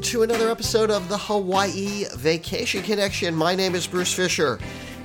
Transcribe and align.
welcome 0.00 0.12
to 0.12 0.22
another 0.22 0.50
episode 0.50 0.90
of 0.90 1.10
the 1.10 1.18
Hawaii 1.18 2.06
Vacation 2.16 2.82
Connection. 2.82 3.34
My 3.34 3.54
name 3.54 3.74
is 3.74 3.86
Bruce 3.86 4.14
Fisher. 4.14 4.58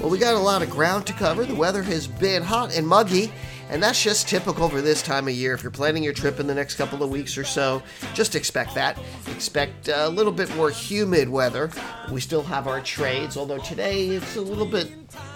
Well, 0.00 0.10
we 0.10 0.18
got 0.18 0.34
a 0.34 0.38
lot 0.38 0.62
of 0.62 0.70
ground 0.70 1.06
to 1.06 1.12
cover. 1.12 1.44
The 1.44 1.54
weather 1.54 1.82
has 1.82 2.06
been 2.06 2.42
hot 2.42 2.74
and 2.74 2.86
muggy, 2.86 3.32
and 3.68 3.82
that's 3.82 4.02
just 4.02 4.28
typical 4.28 4.68
for 4.68 4.80
this 4.80 5.02
time 5.02 5.28
of 5.28 5.34
year. 5.34 5.54
If 5.54 5.62
you're 5.62 5.70
planning 5.70 6.02
your 6.02 6.12
trip 6.12 6.40
in 6.40 6.46
the 6.46 6.54
next 6.54 6.76
couple 6.76 7.02
of 7.02 7.10
weeks 7.10 7.36
or 7.36 7.44
so, 7.44 7.82
just 8.14 8.34
expect 8.34 8.74
that. 8.74 8.98
Expect 9.28 9.88
a 9.88 10.08
little 10.08 10.32
bit 10.32 10.54
more 10.56 10.70
humid 10.70 11.28
weather. 11.28 11.70
We 12.10 12.20
still 12.20 12.42
have 12.42 12.66
our 12.66 12.80
trades, 12.80 13.36
although 13.36 13.58
today 13.58 14.08
it's 14.08 14.36
a 14.36 14.40
little 14.40 14.66
bit 14.66 14.90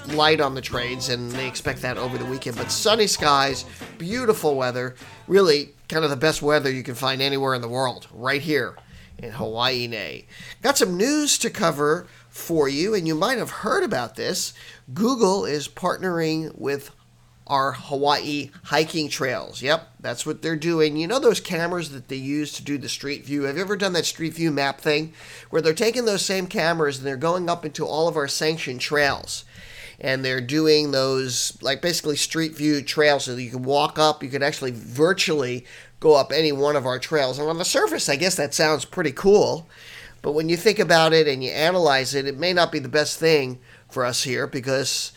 light 0.09 0.41
on 0.41 0.55
the 0.55 0.61
trades, 0.61 1.09
and 1.09 1.31
they 1.33 1.47
expect 1.47 1.83
that 1.83 1.99
over 1.99 2.19
the 2.19 2.25
weekend. 2.25 2.57
But 2.57 2.71
sunny 2.71 3.07
skies, 3.07 3.65
beautiful 3.99 4.57
weather, 4.57 4.97
really 5.29 5.71
kind 5.89 6.05
of 6.05 6.11
the 6.11 6.17
best 6.17 6.43
weather 6.43 6.71
you 6.71 6.83
can 6.83 6.95
find 6.95 7.21
anywhere 7.21 7.55
in 7.55 7.61
the 7.61 7.69
world, 7.69 8.09
right 8.13 8.41
here 8.41 8.77
in 9.19 9.31
Hawaii. 9.31 9.87
Nei. 9.87 10.27
Got 10.63 10.79
some 10.79 10.97
news 10.97 11.39
to 11.39 11.51
cover 11.51 12.07
for 12.29 12.69
you, 12.69 12.95
and 12.95 13.07
you 13.07 13.15
might 13.15 13.39
have 13.39 13.51
heard 13.51 13.85
about 13.85 14.17
this. 14.17 14.55
Google 14.93 15.45
is 15.45 15.69
partnering 15.69 16.59
with 16.59 16.91
our 17.47 17.73
Hawaii 17.73 18.51
hiking 18.65 19.09
trails. 19.09 19.63
Yep, 19.63 19.89
that's 20.01 20.25
what 20.25 20.43
they're 20.43 20.57
doing. 20.57 20.97
You 20.97 21.07
know 21.07 21.19
those 21.19 21.41
cameras 21.41 21.91
that 21.91 22.09
they 22.09 22.17
use 22.17 22.53
to 22.55 22.65
do 22.65 22.79
the 22.79 22.89
street 22.89 23.25
view? 23.25 23.43
Have 23.43 23.57
you 23.57 23.63
ever 23.63 23.77
done 23.77 23.93
that 23.95 24.07
street 24.07 24.35
view 24.35 24.51
map 24.51 24.81
thing? 24.81 25.13
Where 25.51 25.61
they're 25.61 25.75
taking 25.75 26.05
those 26.05 26.25
same 26.25 26.47
cameras 26.47 26.99
and 26.99 27.07
they're 27.07 27.17
going 27.17 27.49
up 27.49 27.65
into 27.65 27.85
all 27.87 28.09
of 28.09 28.17
our 28.17 28.29
sanctioned 28.29 28.81
trails. 28.81 29.45
And 30.01 30.25
they're 30.25 30.41
doing 30.41 30.91
those, 30.91 31.57
like 31.63 31.83
basically 31.83 32.17
street 32.17 32.57
view 32.57 32.83
trails 32.83 33.25
so 33.25 33.37
you 33.37 33.51
can 33.51 33.63
walk 33.63 33.99
up, 33.99 34.23
you 34.23 34.31
can 34.31 34.43
actually 34.43 34.73
virtually 34.73 35.65
go 36.01 36.17
up 36.17 36.33
any 36.33 36.51
one 36.51 36.75
of 36.75 36.87
our 36.87 36.99
trails. 36.99 37.39
And 37.39 37.49
on 37.49 37.59
the 37.59 37.65
surface, 37.65 38.09
I 38.09 38.17
guess 38.17 38.35
that 38.37 38.55
sounds 38.55 38.85
pretty 38.85 39.13
cool. 39.13 39.69
But 40.23 40.33
when 40.33 40.49
you 40.49 40.57
think 40.57 40.79
about 40.79 41.13
it 41.13 41.29
and 41.29 41.43
you 41.43 41.51
analyze 41.51 42.15
it, 42.15 42.27
it 42.27 42.39
may 42.39 42.53
not 42.53 42.73
be 42.73 42.79
the 42.79 42.89
best 42.89 43.19
thing 43.19 43.61
for 43.89 44.05
us 44.05 44.23
here 44.23 44.47
because 44.47 45.13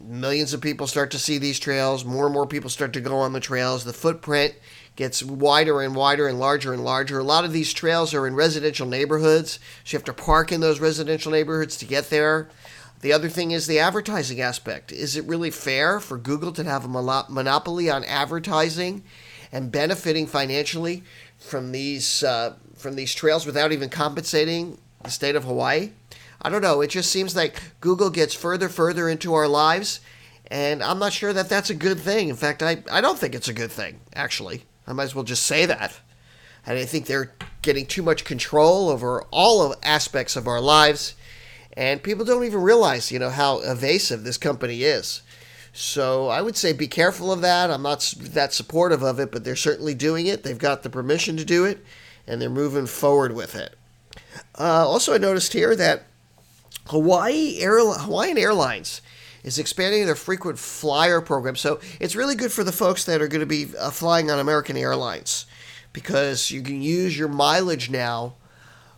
millions 0.00 0.52
of 0.52 0.60
people 0.60 0.86
start 0.86 1.10
to 1.12 1.18
see 1.18 1.38
these 1.38 1.58
trails. 1.58 2.04
More 2.04 2.26
and 2.26 2.34
more 2.34 2.46
people 2.46 2.70
start 2.70 2.92
to 2.94 3.00
go 3.00 3.16
on 3.16 3.32
the 3.32 3.40
trails. 3.40 3.84
The 3.84 3.92
footprint 3.92 4.54
gets 4.94 5.22
wider 5.22 5.82
and 5.82 5.94
wider 5.94 6.26
and 6.26 6.38
larger 6.38 6.72
and 6.72 6.84
larger. 6.84 7.18
A 7.18 7.24
lot 7.24 7.44
of 7.44 7.52
these 7.52 7.72
trails 7.72 8.14
are 8.14 8.26
in 8.26 8.34
residential 8.34 8.86
neighborhoods, 8.86 9.58
so 9.84 9.94
you 9.94 9.98
have 9.98 10.04
to 10.04 10.12
park 10.12 10.52
in 10.52 10.60
those 10.60 10.80
residential 10.80 11.32
neighborhoods 11.32 11.76
to 11.78 11.84
get 11.84 12.10
there. 12.10 12.48
The 13.02 13.12
other 13.12 13.28
thing 13.28 13.50
is 13.50 13.66
the 13.66 13.78
advertising 13.78 14.40
aspect. 14.40 14.90
Is 14.90 15.16
it 15.16 15.24
really 15.26 15.50
fair 15.50 16.00
for 16.00 16.16
Google 16.16 16.52
to 16.52 16.64
have 16.64 16.84
a 16.84 16.88
monopoly 17.28 17.90
on 17.90 18.04
advertising 18.04 19.04
and 19.52 19.70
benefiting 19.70 20.26
financially 20.26 21.02
from 21.38 21.72
these 21.72 22.22
uh, 22.22 22.54
from 22.74 22.96
these 22.96 23.14
trails 23.14 23.46
without 23.46 23.72
even 23.72 23.90
compensating 23.90 24.78
the 25.02 25.10
state 25.10 25.36
of 25.36 25.44
Hawaii? 25.44 25.90
I 26.42 26.48
don't 26.48 26.62
know. 26.62 26.80
It 26.80 26.90
just 26.90 27.10
seems 27.10 27.34
like 27.34 27.60
Google 27.80 28.10
gets 28.10 28.34
further 28.34 28.68
further 28.68 29.08
into 29.08 29.34
our 29.34 29.48
lives, 29.48 30.00
and 30.48 30.82
I'm 30.82 30.98
not 30.98 31.12
sure 31.12 31.32
that 31.32 31.48
that's 31.48 31.70
a 31.70 31.74
good 31.74 31.98
thing. 31.98 32.28
In 32.28 32.36
fact, 32.36 32.62
I, 32.62 32.82
I 32.90 33.00
don't 33.00 33.18
think 33.18 33.34
it's 33.34 33.48
a 33.48 33.54
good 33.54 33.72
thing, 33.72 34.00
actually. 34.14 34.64
I 34.86 34.92
might 34.92 35.04
as 35.04 35.14
well 35.14 35.24
just 35.24 35.46
say 35.46 35.66
that. 35.66 35.98
I 36.66 36.84
think 36.84 37.06
they're 37.06 37.32
getting 37.62 37.86
too 37.86 38.02
much 38.02 38.24
control 38.24 38.88
over 38.88 39.22
all 39.30 39.62
of 39.62 39.78
aspects 39.82 40.34
of 40.34 40.48
our 40.48 40.60
lives, 40.60 41.14
and 41.76 42.02
people 42.02 42.24
don't 42.24 42.44
even 42.44 42.60
realize, 42.60 43.12
you 43.12 43.18
know, 43.18 43.30
how 43.30 43.58
evasive 43.60 44.24
this 44.24 44.38
company 44.38 44.82
is. 44.82 45.22
So 45.72 46.28
I 46.28 46.40
would 46.40 46.56
say 46.56 46.72
be 46.72 46.88
careful 46.88 47.30
of 47.30 47.42
that. 47.42 47.70
I'm 47.70 47.82
not 47.82 48.14
that 48.18 48.52
supportive 48.52 49.02
of 49.02 49.20
it, 49.20 49.30
but 49.30 49.44
they're 49.44 49.54
certainly 49.54 49.94
doing 49.94 50.26
it. 50.26 50.42
They've 50.42 50.58
got 50.58 50.82
the 50.82 50.90
permission 50.90 51.36
to 51.36 51.44
do 51.44 51.64
it, 51.64 51.84
and 52.26 52.40
they're 52.40 52.50
moving 52.50 52.86
forward 52.86 53.34
with 53.34 53.54
it. 53.54 53.76
Uh, 54.58 54.88
also, 54.88 55.14
I 55.14 55.18
noticed 55.18 55.52
here 55.52 55.76
that 55.76 56.04
Hawaii 56.88 57.60
Hawaiian 57.60 58.38
Airlines 58.38 59.00
is 59.42 59.58
expanding 59.58 60.06
their 60.06 60.14
frequent 60.14 60.58
flyer 60.58 61.20
program. 61.20 61.56
So 61.56 61.80
it's 62.00 62.16
really 62.16 62.34
good 62.34 62.52
for 62.52 62.64
the 62.64 62.72
folks 62.72 63.04
that 63.04 63.22
are 63.22 63.28
going 63.28 63.40
to 63.40 63.46
be 63.46 63.66
uh, 63.78 63.90
flying 63.90 64.30
on 64.30 64.38
American 64.38 64.76
Airlines 64.76 65.46
because 65.92 66.50
you 66.50 66.62
can 66.62 66.82
use 66.82 67.18
your 67.18 67.28
mileage 67.28 67.90
now 67.90 68.34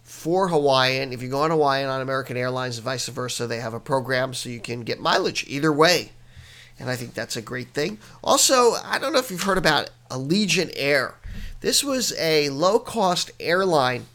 for 0.03 0.49
Hawaiian. 0.49 1.13
If 1.13 1.23
you 1.23 1.29
go 1.29 1.43
on 1.43 1.51
Hawaiian 1.51 1.89
on 1.89 2.01
American 2.01 2.37
Airlines 2.37 2.79
and 2.79 2.85
vice 2.85 3.09
versa, 3.09 3.47
they 3.47 3.61
have 3.61 3.75
a 3.75 3.81
program 3.81 4.33
so 4.33 4.49
you 4.49 4.61
can 4.61 4.83
get 4.83 5.01
mileage 5.01 5.45
either 5.49 5.73
way 5.73 6.13
and 6.79 6.89
I 6.89 6.97
think 6.97 7.15
that's 7.15 7.37
a 7.37 7.43
great 7.43 7.69
thing. 7.69 7.99
Also, 8.23 8.75
I 8.85 8.99
don't 8.99 9.13
know 9.13 9.19
if 9.19 9.31
you've 9.31 9.43
heard 9.43 9.59
about 9.59 9.91
Allegiant 10.11 10.73
Air. 10.77 11.15
This 11.61 11.83
was 11.83 12.15
a 12.19 12.51
low 12.51 12.79
cost 12.79 13.31
airline 13.41 14.07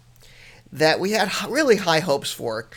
that 0.72 1.00
we 1.00 1.12
had 1.12 1.30
really 1.50 1.78
high 1.78 2.00
hopes 2.00 2.32
for. 2.32 2.68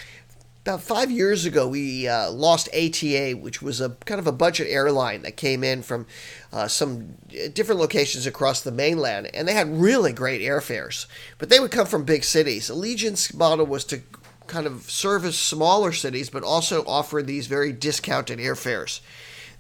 About 0.67 0.83
five 0.83 1.13
years 1.13 1.45
ago, 1.45 1.69
we 1.69 2.09
uh, 2.09 2.29
lost 2.29 2.69
ATA, 2.75 3.39
which 3.41 3.63
was 3.63 3.81
a 3.81 3.91
kind 4.05 4.19
of 4.19 4.27
a 4.27 4.33
budget 4.33 4.67
airline 4.69 5.23
that 5.23 5.37
came 5.37 5.63
in 5.63 5.81
from 5.81 6.09
uh, 6.53 6.67
some 6.67 7.15
different 7.53 7.81
locations 7.81 8.27
across 8.27 8.63
the 8.63 8.73
mainland, 8.73 9.31
and 9.33 9.47
they 9.47 9.55
had 9.55 9.81
really 9.81 10.13
great 10.13 10.41
airfares. 10.41 11.07
But 11.39 11.51
they 11.51 11.61
would 11.61 11.71
come 11.71 11.87
from 11.87 12.03
big 12.03 12.25
cities. 12.25 12.69
Allegiant's 12.69 13.33
model 13.33 13.65
was 13.65 13.85
to 13.85 14.03
kind 14.49 14.67
of 14.67 14.91
service 14.91 15.39
smaller 15.39 15.93
cities, 15.93 16.31
but 16.31 16.43
also 16.43 16.85
offer 16.85 17.23
these 17.23 17.47
very 17.47 17.71
discounted 17.71 18.41
airfares. 18.41 18.99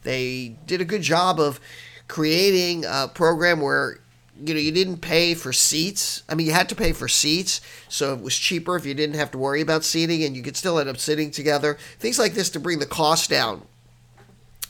They 0.02 0.56
did 0.66 0.80
a 0.80 0.84
good 0.84 1.02
job 1.02 1.38
of 1.38 1.60
creating 2.08 2.84
a 2.84 3.06
program 3.06 3.60
where 3.60 4.00
you 4.44 4.54
know 4.54 4.60
you 4.60 4.72
didn't 4.72 4.98
pay 4.98 5.34
for 5.34 5.52
seats. 5.52 6.22
I 6.28 6.34
mean, 6.34 6.46
you 6.46 6.52
had 6.52 6.68
to 6.68 6.74
pay 6.74 6.92
for 6.92 7.08
seats, 7.08 7.60
so 7.88 8.12
it 8.12 8.20
was 8.20 8.36
cheaper 8.36 8.76
if 8.76 8.86
you 8.86 8.94
didn't 8.94 9.16
have 9.16 9.30
to 9.32 9.38
worry 9.38 9.60
about 9.60 9.84
seating, 9.84 10.22
and 10.24 10.36
you 10.36 10.42
could 10.42 10.56
still 10.56 10.78
end 10.78 10.88
up 10.88 10.98
sitting 10.98 11.30
together. 11.30 11.78
Things 11.98 12.18
like 12.18 12.34
this 12.34 12.50
to 12.50 12.60
bring 12.60 12.78
the 12.78 12.86
cost 12.86 13.30
down. 13.30 13.62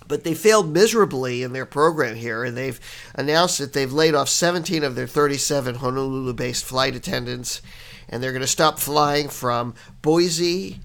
But 0.08 0.22
they 0.22 0.34
failed 0.34 0.72
miserably 0.72 1.42
in 1.42 1.52
their 1.52 1.66
program 1.66 2.14
here, 2.14 2.44
and 2.44 2.56
they've 2.56 2.78
announced 3.14 3.58
that 3.58 3.72
they've 3.72 3.92
laid 3.92 4.14
off 4.14 4.28
17 4.28 4.84
of 4.84 4.94
their 4.94 5.08
37 5.08 5.76
Honolulu-based 5.76 6.64
flight 6.64 6.94
attendants, 6.94 7.60
and 8.08 8.22
they're 8.22 8.32
going 8.32 8.40
to 8.40 8.46
stop 8.46 8.78
flying 8.78 9.28
from 9.28 9.74
Boise, 10.02 10.78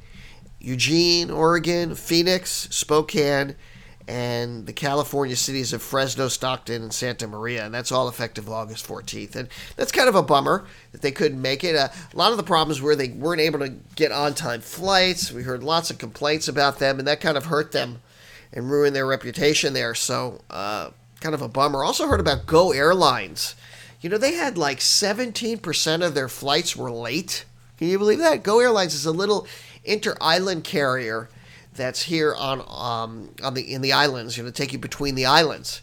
Eugene, 0.60 1.30
Oregon, 1.30 1.94
Phoenix, 1.94 2.68
Spokane, 2.72 3.56
and 4.12 4.66
the 4.66 4.74
California 4.74 5.38
cities 5.38 5.72
of 5.72 5.82
Fresno, 5.82 6.28
Stockton, 6.28 6.82
and 6.82 6.94
Santa 6.94 7.28
Maria, 7.28 7.66
and 7.66 7.74
that's 7.74 7.94
all 7.94 8.10
effective 8.10 8.50
August 8.50 8.86
14th. 8.86 9.38
And 9.38 9.48
that's 9.78 9.94
kind 9.94 10.10
of 10.10 10.16
a 10.16 10.22
bummer 10.22 10.66
that 10.92 11.02
they 11.02 11.12
couldn't 11.12 11.42
make 11.42 11.64
it. 11.64 11.78
Uh, 11.78 11.88
a 12.14 12.18
lot 12.18 12.32
of 12.32 12.38
the 12.38 12.44
problems 12.44 12.82
were 12.82 12.94
they 12.94 13.08
weren't 13.08 13.40
able 13.40 13.60
to 13.60 13.70
get 13.96 14.12
on 14.12 14.34
time 14.34 14.60
flights. 14.60 15.32
We 15.32 15.44
heard 15.44 15.64
lots 15.64 15.92
of 15.92 15.98
complaints 15.98 16.50
about 16.50 16.78
them, 16.78 17.00
and 17.00 17.08
that 17.08 17.22
kind 17.22 17.38
of 17.38 17.46
hurt 17.46 17.72
them 17.72 18.02
and 18.52 18.70
ruined 18.70 18.98
their 18.98 19.08
reputation 19.08 19.72
there. 19.72 19.96
So, 19.96 20.42
uh, 20.50 20.90
kind 21.22 21.34
of 21.34 21.42
a 21.42 21.48
bummer. 21.48 21.82
Also, 21.82 22.06
heard 22.06 22.20
about 22.20 22.46
Go 22.46 22.74
Airlines. 22.74 23.56
You 24.02 24.10
know, 24.10 24.18
they 24.18 24.34
had 24.34 24.58
like 24.58 24.80
17% 24.80 26.06
of 26.06 26.16
their 26.16 26.28
flights 26.28 26.76
were 26.76 26.92
late. 26.92 27.46
Can 27.78 27.88
you 27.88 27.98
believe 27.98 28.20
that? 28.20 28.44
Go 28.44 28.60
Airlines 28.60 28.94
is 28.94 29.06
a 29.06 29.12
little 29.12 29.48
inter 29.86 30.18
island 30.20 30.66
carrier 30.66 31.30
that's 31.74 32.04
here 32.04 32.36
on 32.36 32.62
um, 32.68 33.30
on 33.44 33.54
the 33.54 33.74
in 33.74 33.82
the 33.82 33.94
islands, 33.94 34.38
you 34.38 34.44
know, 34.44 34.52
take 34.52 34.74
you 34.74 34.80
between 34.80 35.16
the 35.16 35.26
islands. 35.26 35.82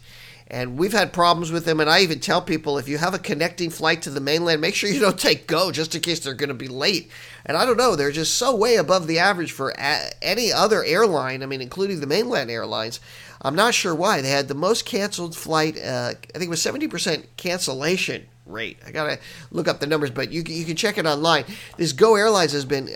And 0.51 0.79
we've 0.79 0.93
had 0.93 1.13
problems 1.13 1.51
with 1.51 1.65
them. 1.65 1.79
And 1.79 1.87
I 1.87 2.01
even 2.01 2.19
tell 2.19 2.41
people 2.41 2.79
if 2.79 2.89
you 2.89 2.97
have 2.97 3.13
a 3.13 3.19
connecting 3.19 3.69
flight 3.69 4.01
to 4.01 4.09
the 4.09 4.19
mainland, 4.19 4.61
make 4.61 4.73
sure 4.73 4.89
you 4.89 4.99
don't 4.99 5.19
take 5.29 5.45
go 5.45 5.71
just 5.71 5.93
in 5.93 6.01
case 6.01 6.19
they're 6.19 6.33
going 6.33 6.49
to 6.49 6.55
be 6.55 6.67
late. 6.67 7.11
And 7.45 7.55
I 7.55 7.65
don't 7.65 7.77
know, 7.77 7.95
they're 7.95 8.11
just 8.11 8.35
so 8.35 8.55
way 8.55 8.75
above 8.75 9.05
the 9.05 9.19
average 9.19 9.51
for 9.51 9.73
any 9.77 10.51
other 10.51 10.83
airline, 10.83 11.43
I 11.43 11.45
mean, 11.45 11.61
including 11.61 11.99
the 11.99 12.07
mainland 12.07 12.49
airlines. 12.49 12.99
I'm 13.41 13.55
not 13.55 13.75
sure 13.75 13.93
why. 13.93 14.21
They 14.21 14.31
had 14.31 14.47
the 14.47 14.55
most 14.55 14.85
canceled 14.85 15.35
flight, 15.35 15.77
uh, 15.77 16.13
I 16.13 16.37
think 16.37 16.45
it 16.45 16.49
was 16.49 16.65
70% 16.65 17.25
cancellation 17.37 18.25
rate. 18.45 18.79
I 18.85 18.91
got 18.91 19.05
to 19.05 19.19
look 19.51 19.67
up 19.67 19.79
the 19.79 19.87
numbers, 19.87 20.09
but 20.09 20.31
you, 20.31 20.43
you 20.45 20.65
can 20.65 20.75
check 20.75 20.97
it 20.97 21.05
online. 21.05 21.45
This 21.77 21.93
Go 21.93 22.15
Airlines 22.15 22.51
has 22.51 22.65
been 22.65 22.89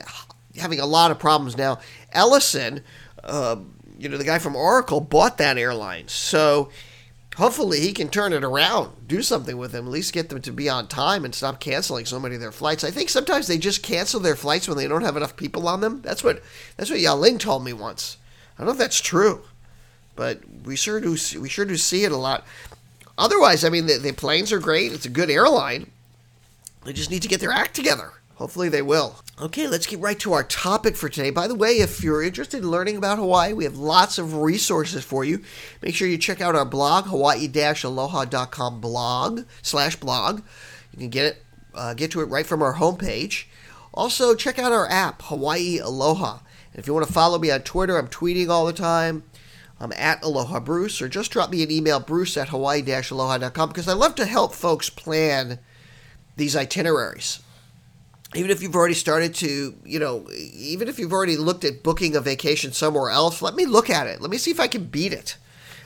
having 0.57 0.79
a 0.79 0.85
lot 0.85 1.11
of 1.11 1.19
problems 1.19 1.57
now. 1.57 1.79
Ellison, 2.13 2.81
uh, 3.23 3.57
you 3.97 4.09
know, 4.09 4.17
the 4.17 4.23
guy 4.23 4.39
from 4.39 4.55
Oracle 4.55 5.01
bought 5.01 5.37
that 5.37 5.57
airline. 5.57 6.07
So 6.07 6.69
hopefully 7.35 7.79
he 7.79 7.93
can 7.93 8.09
turn 8.09 8.33
it 8.33 8.43
around, 8.43 9.07
do 9.07 9.21
something 9.21 9.57
with 9.57 9.71
them, 9.71 9.85
at 9.85 9.91
least 9.91 10.13
get 10.13 10.29
them 10.29 10.41
to 10.41 10.51
be 10.51 10.69
on 10.69 10.87
time 10.87 11.25
and 11.25 11.33
stop 11.33 11.59
canceling 11.59 12.05
so 12.05 12.19
many 12.19 12.35
of 12.35 12.41
their 12.41 12.51
flights. 12.51 12.83
I 12.83 12.91
think 12.91 13.09
sometimes 13.09 13.47
they 13.47 13.57
just 13.57 13.83
cancel 13.83 14.19
their 14.19 14.35
flights 14.35 14.67
when 14.67 14.77
they 14.77 14.87
don't 14.87 15.03
have 15.03 15.17
enough 15.17 15.35
people 15.35 15.67
on 15.67 15.81
them. 15.81 16.01
That's 16.01 16.23
what 16.23 16.41
that's 16.77 16.89
what 16.89 16.99
Yaling 16.99 17.39
told 17.39 17.63
me 17.63 17.73
once. 17.73 18.17
I 18.55 18.61
don't 18.61 18.67
know 18.67 18.73
if 18.73 18.77
that's 18.77 19.01
true, 19.01 19.43
but 20.15 20.41
we 20.63 20.75
sure 20.75 20.99
do 20.99 21.11
we 21.39 21.49
sure 21.49 21.65
do 21.65 21.77
see 21.77 22.03
it 22.03 22.11
a 22.11 22.17
lot. 22.17 22.45
Otherwise, 23.17 23.63
I 23.63 23.69
mean, 23.69 23.85
the, 23.85 23.97
the 23.97 24.11
planes 24.11 24.51
are 24.51 24.59
great. 24.59 24.91
It's 24.91 25.05
a 25.05 25.09
good 25.09 25.29
airline. 25.29 25.91
They 26.83 26.93
just 26.93 27.11
need 27.11 27.21
to 27.21 27.27
get 27.27 27.39
their 27.39 27.51
act 27.51 27.75
together. 27.75 28.11
Hopefully 28.43 28.67
they 28.67 28.81
will. 28.81 29.15
Okay, 29.39 29.69
let's 29.69 29.87
get 29.87 30.01
right 30.01 30.19
to 30.19 30.33
our 30.33 30.43
topic 30.43 30.97
for 30.97 31.07
today. 31.07 31.29
By 31.29 31.47
the 31.47 31.55
way, 31.55 31.79
if 31.79 32.03
you're 32.03 32.21
interested 32.21 32.57
in 32.57 32.69
learning 32.69 32.97
about 32.97 33.17
Hawaii, 33.17 33.53
we 33.53 33.63
have 33.63 33.77
lots 33.77 34.17
of 34.17 34.35
resources 34.35 35.01
for 35.01 35.23
you. 35.23 35.41
Make 35.81 35.95
sure 35.95 36.09
you 36.09 36.17
check 36.17 36.41
out 36.41 36.53
our 36.53 36.65
blog, 36.65 37.05
hawaii-aloha.com 37.05 38.81
blog 38.81 39.43
slash 39.61 39.95
blog. 39.95 40.41
You 40.91 40.99
can 40.99 41.09
get 41.09 41.25
it, 41.25 41.43
uh, 41.73 41.93
get 41.93 42.11
to 42.11 42.19
it 42.19 42.25
right 42.25 42.45
from 42.45 42.61
our 42.61 42.73
homepage. 42.73 43.45
Also, 43.93 44.35
check 44.35 44.59
out 44.59 44.73
our 44.73 44.89
app, 44.89 45.21
Hawaii 45.21 45.77
Aloha. 45.77 46.39
And 46.73 46.79
if 46.81 46.85
you 46.85 46.93
want 46.93 47.07
to 47.07 47.13
follow 47.13 47.39
me 47.39 47.49
on 47.49 47.61
Twitter, 47.61 47.97
I'm 47.97 48.09
tweeting 48.09 48.49
all 48.49 48.65
the 48.65 48.73
time. 48.73 49.23
I'm 49.79 49.93
at 49.93 50.21
Aloha 50.21 50.59
Bruce, 50.59 51.01
or 51.01 51.07
just 51.07 51.31
drop 51.31 51.49
me 51.49 51.63
an 51.63 51.71
email, 51.71 52.01
bruce 52.01 52.35
at 52.35 52.49
hawaii-aloha.com, 52.49 53.69
because 53.69 53.87
I 53.87 53.93
love 53.93 54.15
to 54.15 54.25
help 54.25 54.53
folks 54.53 54.89
plan 54.89 55.59
these 56.35 56.57
itineraries 56.57 57.39
even 58.35 58.51
if 58.51 58.61
you've 58.61 58.75
already 58.75 58.93
started 58.93 59.35
to, 59.35 59.75
you 59.83 59.99
know, 59.99 60.27
even 60.31 60.87
if 60.87 60.99
you've 60.99 61.13
already 61.13 61.37
looked 61.37 61.63
at 61.63 61.83
booking 61.83 62.15
a 62.15 62.21
vacation 62.21 62.71
somewhere 62.71 63.09
else, 63.09 63.41
let 63.41 63.55
me 63.55 63.65
look 63.65 63.89
at 63.89 64.07
it. 64.07 64.21
Let 64.21 64.31
me 64.31 64.37
see 64.37 64.51
if 64.51 64.59
I 64.59 64.67
can 64.67 64.85
beat 64.85 65.13
it. 65.13 65.37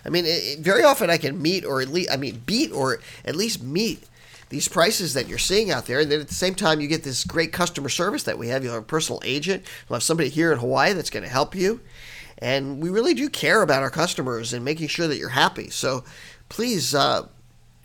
I 0.06 0.10
mean, 0.10 0.26
it, 0.26 0.60
very 0.60 0.84
often 0.84 1.10
I 1.10 1.18
can 1.18 1.42
meet 1.42 1.66
or 1.66 1.82
at 1.82 1.90
least, 1.90 2.12
I 2.12 2.18
mean, 2.18 2.42
beat 2.46 2.72
or 2.72 3.00
at 3.26 3.36
least 3.36 3.62
meet 3.62 4.04
these 4.50 4.68
prices 4.68 5.14
that 5.14 5.28
you're 5.28 5.38
seeing 5.38 5.72
out 5.72 5.86
there. 5.86 6.00
And 6.00 6.12
then 6.12 6.22
at 6.22 6.30
the 6.30 6.34
same 6.34 6.56
time, 6.56 6.80
you 6.80 6.88
get 6.88 7.04
this 7.04 7.24
great 7.24 7.52
customer 7.52 7.90
service 7.90 8.24
that 8.24 8.38
we 8.38 8.48
have. 8.48 8.64
You'll 8.64 8.74
have 8.74 8.84
a 8.84 8.86
personal 8.86 9.22
agent, 9.26 9.64
you'll 9.88 9.96
have 9.96 10.04
somebody 10.04 10.30
here 10.30 10.52
in 10.52 10.60
Hawaii 10.60 10.94
that's 10.94 11.10
going 11.10 11.24
to 11.24 11.30
help 11.30 11.54
you. 11.56 11.82
And 12.40 12.82
we 12.82 12.90
really 12.90 13.14
do 13.14 13.30
care 13.30 13.62
about 13.62 13.82
our 13.82 13.90
customers 13.90 14.54
and 14.54 14.64
making 14.64 14.88
sure 14.88 15.08
that 15.08 15.18
you're 15.18 15.30
happy. 15.30 15.70
So 15.70 16.04
please, 16.50 16.94
uh, 16.94 17.28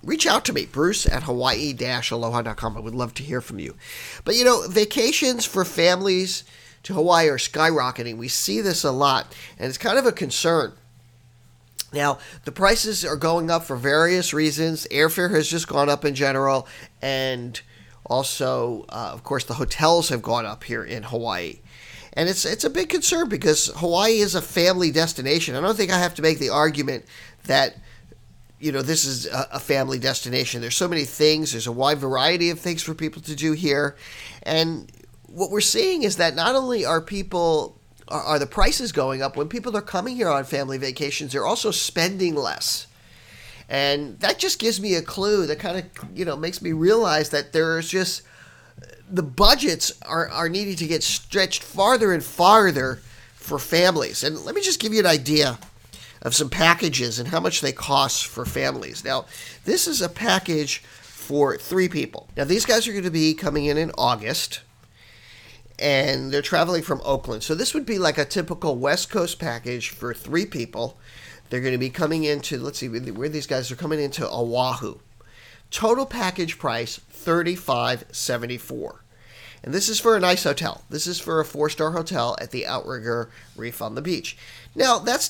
reach 0.02 0.26
out 0.26 0.44
to 0.46 0.52
me, 0.52 0.66
Bruce 0.66 1.06
at 1.06 1.24
Hawaii 1.24 1.74
aloha.com. 1.80 2.76
I 2.76 2.80
would 2.80 2.94
love 2.94 3.14
to 3.14 3.22
hear 3.22 3.40
from 3.40 3.58
you. 3.58 3.76
But 4.24 4.36
you 4.36 4.44
know, 4.44 4.66
vacations 4.68 5.44
for 5.44 5.64
families 5.64 6.44
to 6.84 6.94
Hawaii 6.94 7.28
are 7.28 7.38
skyrocketing. 7.38 8.16
We 8.16 8.28
see 8.28 8.60
this 8.60 8.84
a 8.84 8.90
lot, 8.90 9.34
and 9.58 9.68
it's 9.68 9.78
kind 9.78 9.98
of 9.98 10.06
a 10.06 10.12
concern. 10.12 10.72
Now, 11.92 12.18
the 12.44 12.52
prices 12.52 13.04
are 13.04 13.16
going 13.16 13.50
up 13.50 13.64
for 13.64 13.76
various 13.76 14.32
reasons. 14.32 14.86
Airfare 14.90 15.30
has 15.30 15.48
just 15.48 15.68
gone 15.68 15.88
up 15.88 16.04
in 16.04 16.14
general, 16.14 16.66
and 17.02 17.60
also, 18.06 18.86
uh, 18.88 19.10
of 19.12 19.22
course, 19.24 19.44
the 19.44 19.54
hotels 19.54 20.08
have 20.08 20.22
gone 20.22 20.46
up 20.46 20.64
here 20.64 20.82
in 20.82 21.04
Hawaii. 21.04 21.60
And 22.14 22.28
it's 22.28 22.44
it's 22.44 22.64
a 22.64 22.70
big 22.70 22.90
concern 22.90 23.28
because 23.28 23.68
Hawaii 23.76 24.18
is 24.18 24.34
a 24.34 24.42
family 24.42 24.90
destination. 24.90 25.54
I 25.54 25.60
don't 25.60 25.76
think 25.76 25.90
I 25.90 25.98
have 25.98 26.14
to 26.16 26.22
make 26.22 26.38
the 26.38 26.50
argument 26.50 27.06
that 27.44 27.76
you 28.62 28.70
know, 28.70 28.80
this 28.80 29.04
is 29.04 29.26
a, 29.26 29.48
a, 29.54 29.58
family 29.58 29.98
destination. 29.98 30.60
There's 30.60 30.76
so 30.76 30.86
many 30.86 31.04
things. 31.04 31.50
There's 31.50 31.66
a 31.66 31.72
wide 31.72 31.98
variety 31.98 32.50
of 32.50 32.60
things 32.60 32.80
for 32.80 32.94
people 32.94 33.20
to 33.22 33.34
do 33.34 33.52
here, 33.52 33.96
and 34.44 34.90
what 35.26 35.50
we're 35.50 35.60
seeing 35.60 36.04
is 36.04 36.16
that 36.18 36.36
not 36.36 36.54
only 36.54 36.84
are 36.84 37.00
people 37.00 37.80
are, 38.06 38.22
are 38.22 38.38
the 38.38 38.46
prices 38.46 38.92
going 38.92 39.20
up 39.20 39.36
when 39.36 39.48
people 39.48 39.76
are 39.76 39.82
coming 39.82 40.14
here 40.14 40.28
on 40.28 40.44
family 40.44 40.78
vacations, 40.78 41.32
they're 41.32 41.46
also 41.46 41.72
spending 41.72 42.36
less. 42.36 42.86
And 43.68 44.20
that 44.20 44.38
just 44.38 44.58
gives 44.58 44.80
me 44.80 44.94
a 44.94 45.02
clue 45.02 45.46
that 45.46 45.58
kind 45.58 45.78
of, 45.78 46.16
you 46.16 46.24
know, 46.24 46.36
makes 46.36 46.62
me 46.62 46.72
realize 46.72 47.30
that 47.30 47.52
there's 47.52 47.88
just 47.88 48.22
the 49.10 49.22
budgets 49.22 49.92
are, 50.02 50.28
are 50.28 50.48
needing 50.48 50.76
to 50.76 50.86
get 50.86 51.02
stretched 51.02 51.62
farther 51.62 52.12
and 52.12 52.22
farther 52.22 53.00
for 53.34 53.58
families. 53.58 54.22
And 54.22 54.38
let 54.44 54.54
me 54.54 54.60
just 54.60 54.78
give 54.78 54.92
you 54.92 55.00
an 55.00 55.06
idea 55.06 55.58
of 56.22 56.34
some 56.34 56.48
packages 56.48 57.18
and 57.18 57.28
how 57.28 57.40
much 57.40 57.60
they 57.60 57.72
cost 57.72 58.26
for 58.26 58.44
families. 58.44 59.04
Now, 59.04 59.26
this 59.64 59.86
is 59.86 60.00
a 60.00 60.08
package 60.08 60.78
for 60.78 61.58
three 61.58 61.88
people. 61.88 62.28
Now, 62.36 62.44
these 62.44 62.64
guys 62.64 62.86
are 62.86 62.92
going 62.92 63.04
to 63.04 63.10
be 63.10 63.34
coming 63.34 63.66
in 63.66 63.76
in 63.76 63.90
August 63.98 64.60
and 65.78 66.32
they're 66.32 66.42
traveling 66.42 66.82
from 66.82 67.00
Oakland. 67.04 67.42
So, 67.42 67.54
this 67.54 67.74
would 67.74 67.84
be 67.84 67.98
like 67.98 68.18
a 68.18 68.24
typical 68.24 68.76
West 68.76 69.10
Coast 69.10 69.38
package 69.38 69.90
for 69.90 70.14
three 70.14 70.46
people. 70.46 70.96
They're 71.50 71.60
going 71.60 71.72
to 71.72 71.78
be 71.78 71.90
coming 71.90 72.24
into, 72.24 72.58
let's 72.58 72.78
see, 72.78 72.88
where 72.88 73.28
these 73.28 73.46
guys 73.46 73.70
are 73.70 73.76
coming 73.76 74.00
into 74.00 74.26
Oahu. 74.26 75.00
Total 75.70 76.06
package 76.06 76.58
price 76.58 77.00
$35.74. 77.12 78.98
And 79.64 79.72
this 79.72 79.88
is 79.88 80.00
for 80.00 80.16
a 80.16 80.20
nice 80.20 80.44
hotel. 80.44 80.82
This 80.90 81.06
is 81.06 81.20
for 81.20 81.40
a 81.40 81.44
four 81.44 81.68
star 81.68 81.92
hotel 81.92 82.36
at 82.40 82.50
the 82.50 82.66
Outrigger 82.66 83.30
Reef 83.56 83.80
on 83.80 83.94
the 83.94 84.02
beach. 84.02 84.36
Now, 84.74 84.98
that's 84.98 85.28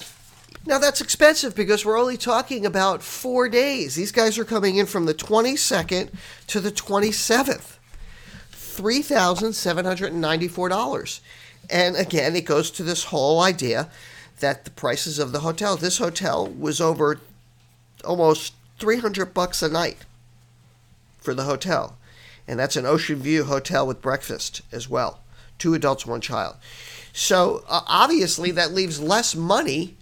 now 0.66 0.78
that's 0.78 1.00
expensive 1.00 1.54
because 1.54 1.84
we're 1.84 1.98
only 1.98 2.16
talking 2.16 2.64
about 2.64 3.02
four 3.02 3.48
days. 3.48 3.94
These 3.94 4.12
guys 4.12 4.38
are 4.38 4.44
coming 4.44 4.76
in 4.76 4.86
from 4.86 5.06
the 5.06 5.14
22nd 5.14 6.10
to 6.48 6.60
the 6.60 6.70
27th. 6.70 7.78
$3,794. 8.52 11.20
And 11.70 11.96
again, 11.96 12.36
it 12.36 12.44
goes 12.44 12.70
to 12.72 12.82
this 12.82 13.04
whole 13.04 13.40
idea 13.40 13.88
that 14.40 14.64
the 14.64 14.70
prices 14.70 15.18
of 15.18 15.32
the 15.32 15.40
hotel, 15.40 15.76
this 15.76 15.96
hotel 15.98 16.48
was 16.48 16.80
over 16.80 17.20
almost 18.04 18.54
300 18.78 19.34
bucks 19.34 19.62
a 19.62 19.68
night 19.68 19.98
for 21.18 21.34
the 21.34 21.44
hotel. 21.44 21.98
And 22.48 22.58
that's 22.58 22.76
an 22.76 22.86
Ocean 22.86 23.20
View 23.20 23.44
hotel 23.44 23.86
with 23.86 24.02
breakfast 24.02 24.62
as 24.72 24.88
well. 24.88 25.20
Two 25.58 25.74
adults, 25.74 26.04
one 26.04 26.20
child. 26.20 26.56
So 27.12 27.62
uh, 27.68 27.82
obviously 27.86 28.50
that 28.52 28.72
leaves 28.72 29.00
less 29.00 29.36
money 29.36 29.96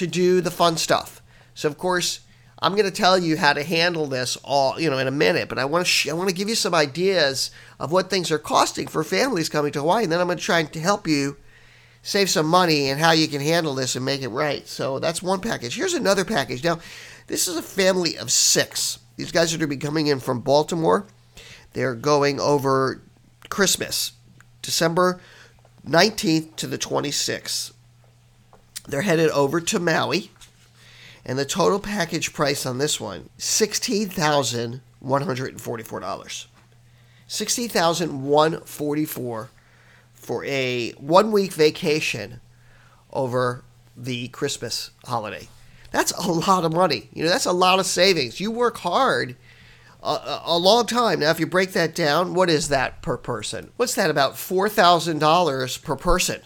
to 0.00 0.06
do 0.06 0.40
the 0.40 0.50
fun 0.50 0.76
stuff. 0.78 1.22
So 1.54 1.68
of 1.68 1.76
course, 1.76 2.20
I'm 2.58 2.72
going 2.72 2.84
to 2.84 2.90
tell 2.90 3.18
you 3.18 3.36
how 3.36 3.52
to 3.52 3.62
handle 3.62 4.06
this 4.06 4.36
all, 4.42 4.80
you 4.80 4.90
know, 4.90 4.98
in 4.98 5.06
a 5.06 5.12
minute, 5.12 5.48
but 5.48 5.58
I 5.58 5.66
want 5.66 5.84
to 5.84 5.90
sh- 5.90 6.08
I 6.08 6.14
want 6.14 6.30
to 6.30 6.34
give 6.34 6.48
you 6.48 6.54
some 6.54 6.74
ideas 6.74 7.50
of 7.78 7.92
what 7.92 8.10
things 8.10 8.30
are 8.30 8.38
costing 8.38 8.86
for 8.86 9.04
families 9.04 9.48
coming 9.48 9.72
to 9.72 9.80
Hawaii, 9.80 10.04
and 10.04 10.12
then 10.12 10.20
I'm 10.20 10.26
going 10.26 10.38
to 10.38 10.44
try 10.44 10.62
to 10.62 10.80
help 10.80 11.06
you 11.06 11.36
save 12.02 12.30
some 12.30 12.46
money 12.46 12.88
and 12.88 12.98
how 12.98 13.12
you 13.12 13.28
can 13.28 13.42
handle 13.42 13.74
this 13.74 13.94
and 13.94 14.04
make 14.04 14.22
it 14.22 14.28
right. 14.28 14.66
So 14.66 14.98
that's 14.98 15.22
one 15.22 15.40
package. 15.40 15.76
Here's 15.76 15.94
another 15.94 16.24
package. 16.24 16.64
Now, 16.64 16.80
this 17.26 17.46
is 17.46 17.56
a 17.56 17.62
family 17.62 18.16
of 18.16 18.30
6. 18.30 18.98
These 19.16 19.32
guys 19.32 19.52
are 19.52 19.58
going 19.58 19.68
to 19.68 19.76
be 19.76 19.86
coming 19.86 20.06
in 20.06 20.18
from 20.18 20.40
Baltimore. 20.40 21.06
They're 21.74 21.94
going 21.94 22.40
over 22.40 23.02
Christmas, 23.50 24.12
December 24.62 25.20
19th 25.86 26.56
to 26.56 26.66
the 26.66 26.78
26th. 26.78 27.72
They're 28.90 29.02
headed 29.02 29.30
over 29.30 29.60
to 29.60 29.78
Maui, 29.78 30.30
and 31.24 31.38
the 31.38 31.44
total 31.44 31.78
package 31.78 32.32
price 32.32 32.66
on 32.66 32.78
this 32.78 33.00
one 33.00 33.30
sixteen 33.38 34.08
thousand 34.08 34.80
one 34.98 35.22
hundred 35.22 35.50
and 35.50 35.60
forty-four 35.60 36.00
dollars. 36.00 36.48
Sixteen 37.26 37.68
thousand 37.68 38.24
one 38.24 38.60
forty-four 38.62 39.50
for 40.14 40.44
a 40.44 40.90
one-week 40.92 41.52
vacation 41.52 42.40
over 43.12 43.64
the 43.96 44.28
Christmas 44.28 44.90
holiday. 45.04 45.48
That's 45.90 46.12
a 46.12 46.30
lot 46.30 46.64
of 46.64 46.72
money. 46.72 47.08
You 47.12 47.24
know, 47.24 47.30
that's 47.30 47.46
a 47.46 47.52
lot 47.52 47.78
of 47.78 47.86
savings. 47.86 48.40
You 48.40 48.50
work 48.50 48.78
hard 48.78 49.36
a, 50.02 50.40
a, 50.44 50.58
long 50.58 50.86
time. 50.86 51.20
Now, 51.20 51.30
if 51.30 51.40
you 51.40 51.46
break 51.46 51.72
that 51.72 51.94
down, 51.94 52.34
what 52.34 52.48
is 52.48 52.68
that 52.68 53.02
per 53.02 53.16
person? 53.16 53.70
What's 53.76 53.94
that 53.94 54.10
about 54.10 54.34
$4,000 54.34 55.82
per 55.82 55.96
person? 55.96 56.42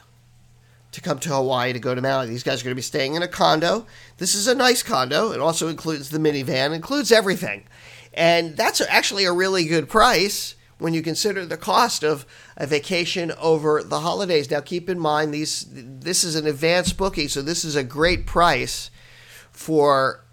To 0.94 1.00
come 1.00 1.18
to 1.20 1.28
Hawaii 1.30 1.72
to 1.72 1.78
go 1.78 1.94
to 1.94 2.00
Maui. 2.00 2.26
These 2.26 2.42
guys 2.42 2.60
are 2.60 2.64
going 2.64 2.72
to 2.72 2.76
be 2.76 2.82
staying 2.82 3.14
in 3.14 3.22
a 3.22 3.28
condo. 3.28 3.86
This 4.18 4.34
is 4.34 4.46
a 4.46 4.54
nice 4.54 4.82
condo. 4.82 5.32
It 5.32 5.40
also 5.40 5.68
includes 5.68 6.10
the 6.10 6.18
minivan, 6.18 6.74
includes 6.74 7.12
everything. 7.12 7.64
And 8.12 8.56
that's 8.56 8.80
actually 8.80 9.24
a 9.24 9.32
really 9.32 9.64
good 9.64 9.88
price 9.88 10.54
when 10.78 10.94
you 10.94 11.02
consider 11.02 11.44
the 11.44 11.56
cost 11.56 12.04
of 12.04 12.26
a 12.56 12.66
vacation 12.66 13.32
over 13.40 13.82
the 13.82 14.00
holidays. 14.00 14.50
Now 14.50 14.60
keep 14.60 14.88
in 14.88 14.98
mind 14.98 15.34
these 15.34 15.66
this 15.70 16.24
is 16.24 16.36
an 16.36 16.46
advanced 16.46 16.96
booking, 16.96 17.28
so 17.28 17.42
this 17.42 17.64
is 17.64 17.76
a 17.76 17.84
great 17.84 18.26
price 18.26 18.90
for 19.50 20.23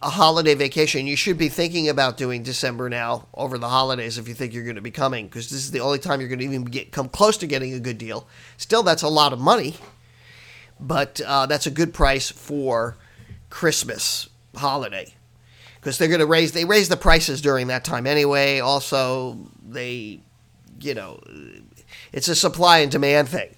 a 0.00 0.10
holiday 0.10 0.54
vacation, 0.54 1.06
you 1.06 1.16
should 1.16 1.38
be 1.38 1.48
thinking 1.48 1.88
about 1.88 2.16
doing 2.16 2.42
December 2.42 2.88
now 2.88 3.26
over 3.34 3.58
the 3.58 3.68
holidays 3.68 4.18
if 4.18 4.28
you 4.28 4.34
think 4.34 4.52
you're 4.52 4.64
going 4.64 4.76
to 4.76 4.82
be 4.82 4.90
coming, 4.90 5.26
because 5.26 5.50
this 5.50 5.60
is 5.60 5.70
the 5.70 5.80
only 5.80 5.98
time 5.98 6.20
you're 6.20 6.28
going 6.28 6.38
to 6.38 6.44
even 6.44 6.64
get 6.64 6.92
come 6.92 7.08
close 7.08 7.36
to 7.38 7.46
getting 7.46 7.74
a 7.74 7.80
good 7.80 7.98
deal. 7.98 8.26
Still, 8.56 8.82
that's 8.82 9.02
a 9.02 9.08
lot 9.08 9.32
of 9.32 9.40
money, 9.40 9.76
but 10.78 11.20
uh, 11.26 11.46
that's 11.46 11.66
a 11.66 11.70
good 11.70 11.92
price 11.92 12.30
for 12.30 12.96
Christmas 13.50 14.28
holiday 14.54 15.14
because 15.76 15.98
they're 15.98 16.08
going 16.08 16.20
to 16.20 16.26
raise 16.26 16.52
they 16.52 16.64
raise 16.64 16.88
the 16.88 16.96
prices 16.96 17.40
during 17.40 17.66
that 17.66 17.84
time 17.84 18.06
anyway. 18.06 18.60
Also, 18.60 19.36
they, 19.68 20.20
you 20.80 20.94
know, 20.94 21.20
it's 22.12 22.28
a 22.28 22.34
supply 22.36 22.78
and 22.78 22.92
demand 22.92 23.28
thing. 23.28 23.54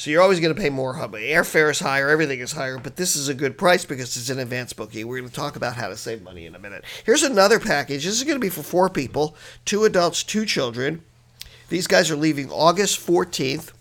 So 0.00 0.10
you're 0.10 0.22
always 0.22 0.40
going 0.40 0.54
to 0.54 0.58
pay 0.58 0.70
more. 0.70 0.94
Airfare 0.94 1.70
is 1.70 1.78
higher, 1.78 2.08
everything 2.08 2.40
is 2.40 2.52
higher, 2.52 2.78
but 2.78 2.96
this 2.96 3.16
is 3.16 3.28
a 3.28 3.34
good 3.34 3.58
price 3.58 3.84
because 3.84 4.16
it's 4.16 4.30
an 4.30 4.38
advance 4.38 4.72
booking. 4.72 5.06
We're 5.06 5.18
going 5.18 5.28
to 5.28 5.36
talk 5.36 5.56
about 5.56 5.74
how 5.74 5.88
to 5.88 5.96
save 5.98 6.22
money 6.22 6.46
in 6.46 6.54
a 6.54 6.58
minute. 6.58 6.86
Here's 7.04 7.22
another 7.22 7.60
package. 7.60 8.06
This 8.06 8.14
is 8.14 8.24
going 8.24 8.36
to 8.36 8.40
be 8.40 8.48
for 8.48 8.62
four 8.62 8.88
people, 8.88 9.36
two 9.66 9.84
adults, 9.84 10.22
two 10.22 10.46
children. 10.46 11.02
These 11.68 11.86
guys 11.86 12.10
are 12.10 12.16
leaving 12.16 12.50
August 12.50 13.06
14th 13.06 13.72